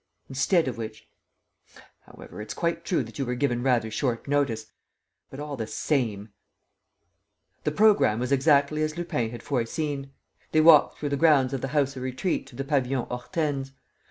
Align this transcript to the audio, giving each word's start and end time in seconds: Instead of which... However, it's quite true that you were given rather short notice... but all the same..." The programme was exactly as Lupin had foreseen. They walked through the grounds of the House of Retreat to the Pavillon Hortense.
Instead 0.29 0.67
of 0.67 0.79
which... 0.79 1.07
However, 2.07 2.41
it's 2.41 2.55
quite 2.55 2.83
true 2.83 3.03
that 3.03 3.19
you 3.19 3.25
were 3.27 3.35
given 3.35 3.61
rather 3.61 3.91
short 3.91 4.27
notice... 4.27 4.65
but 5.29 5.39
all 5.39 5.55
the 5.55 5.67
same..." 5.67 6.29
The 7.65 7.71
programme 7.71 8.17
was 8.17 8.31
exactly 8.31 8.81
as 8.81 8.97
Lupin 8.97 9.29
had 9.29 9.43
foreseen. 9.43 10.11
They 10.53 10.61
walked 10.61 10.97
through 10.97 11.09
the 11.09 11.17
grounds 11.17 11.53
of 11.53 11.61
the 11.61 11.67
House 11.67 11.95
of 11.95 12.01
Retreat 12.01 12.47
to 12.47 12.55
the 12.55 12.63
Pavillon 12.63 13.05
Hortense. 13.09 13.73